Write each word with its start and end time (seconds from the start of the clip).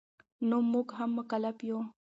نو 0.49 0.57
مونږ 0.71 0.87
هم 0.97 1.09
مکلف 1.17 1.57
یو 1.67 1.79